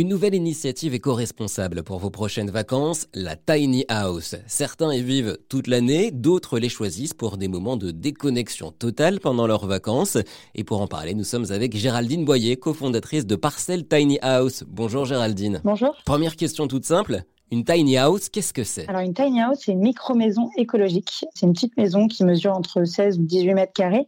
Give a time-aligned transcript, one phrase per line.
[0.00, 4.34] Une nouvelle initiative éco-responsable pour vos prochaines vacances, la Tiny House.
[4.46, 9.46] Certains y vivent toute l'année, d'autres les choisissent pour des moments de déconnexion totale pendant
[9.46, 10.16] leurs vacances.
[10.54, 14.64] Et pour en parler, nous sommes avec Géraldine Boyer, cofondatrice de Parcel Tiny House.
[14.66, 15.60] Bonjour Géraldine.
[15.64, 15.94] Bonjour.
[16.06, 17.24] Première question toute simple.
[17.52, 18.88] Une tiny house, qu'est-ce que c'est?
[18.88, 21.24] Alors une tiny house, c'est une micro-maison écologique.
[21.34, 24.06] C'est une petite maison qui mesure entre 16 ou 18 mètres carrés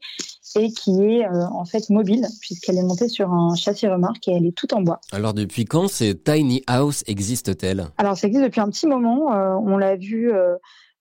[0.55, 4.33] et qui est euh, en fait mobile puisqu'elle est montée sur un châssis remorque et
[4.33, 5.01] elle est toute en bois.
[5.11, 7.89] Alors depuis quand ces tiny house existent-elles?
[7.99, 9.33] Alors ça existe depuis un petit moment.
[9.33, 10.55] Euh, on l'a vu euh,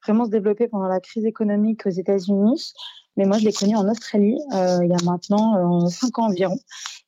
[0.03, 2.73] vraiment se développer pendant la crise économique aux États-Unis.
[3.17, 6.57] Mais moi, je l'ai connu en Australie il y a maintenant 5 ans environ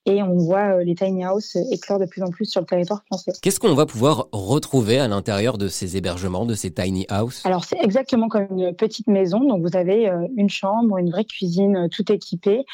[0.05, 3.03] et on voit euh, les tiny houses éclore de plus en plus sur le territoire
[3.05, 3.31] français.
[3.41, 7.41] Qu'est-ce qu'on va pouvoir retrouver à l'intérieur de ces hébergements, de ces tiny houses?
[7.45, 11.25] Alors c'est exactement comme une petite maison, donc vous avez euh, une chambre, une vraie
[11.25, 12.65] cuisine euh, tout équipée,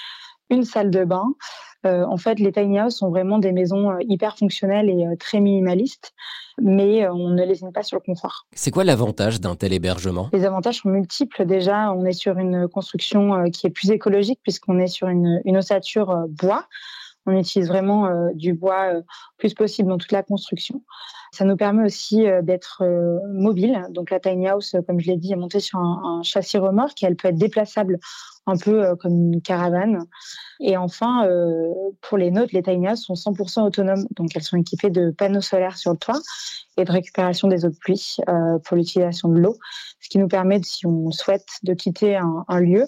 [0.49, 1.25] une salle de bain.
[1.85, 6.13] En fait, les tiny houses sont vraiment des maisons hyper fonctionnelles et très minimalistes,
[6.61, 8.47] mais on ne lésine pas sur le confort.
[8.53, 10.30] C'est quoi l'avantage d'un tel hébergement?
[10.33, 11.45] Les avantages sont multiples.
[11.45, 15.57] Déjà, on est sur une construction qui est plus écologique puisqu'on est sur une, une
[15.57, 16.66] ossature bois.
[17.30, 19.02] On utilise vraiment euh, du bois euh,
[19.38, 20.81] plus possible dans toute la construction.
[21.31, 22.83] Ça nous permet aussi euh, d'être
[23.33, 23.85] mobile.
[23.91, 27.05] Donc la tiny house, comme je l'ai dit, est montée sur un, châssis remorque et
[27.05, 28.00] elle peut être déplaçable
[28.50, 30.05] un peu comme une caravane.
[30.59, 31.28] Et enfin,
[32.02, 34.06] pour les nôtres, les tiny houses sont 100% autonomes.
[34.16, 36.19] Donc elles sont équipées de panneaux solaires sur le toit
[36.78, 38.17] et de récupération des eaux de pluie
[38.66, 39.58] pour l'utilisation de l'eau,
[40.02, 42.86] ce qui nous permet, si on souhaite, de quitter un lieu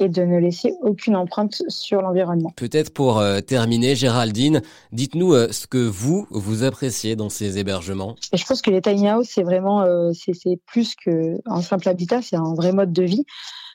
[0.00, 2.52] et de ne laisser aucune empreinte sur l'environnement.
[2.56, 8.16] Peut-être pour euh, terminer, Géraldine, dites-nous euh, ce que vous, vous appréciez dans ces hébergements.
[8.32, 12.22] Et je pense que les tiny house, c'est vraiment, euh, c'est plus qu'un simple habitat,
[12.22, 13.24] c'est un vrai mode de vie.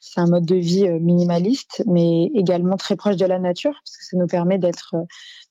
[0.02, 4.06] C'est un mode de vie minimaliste, mais également très proche de la nature, parce que
[4.06, 4.96] ça nous permet d'être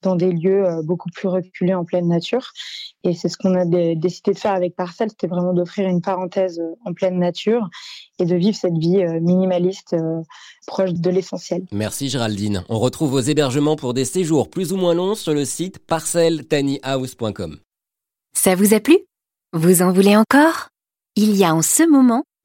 [0.03, 2.53] dans des lieux beaucoup plus reculés en pleine nature.
[3.05, 6.61] Et c'est ce qu'on a décidé de faire avec Parcel, c'était vraiment d'offrir une parenthèse
[6.85, 7.69] en pleine nature
[8.19, 9.95] et de vivre cette vie minimaliste
[10.67, 11.65] proche de l'essentiel.
[11.71, 12.65] Merci Géraldine.
[12.69, 17.59] On retrouve vos hébergements pour des séjours plus ou moins longs sur le site parceltinyhouse.com.
[18.35, 18.99] Ça vous a plu?
[19.53, 20.69] Vous en voulez encore?
[21.17, 22.25] Il y a en ce moment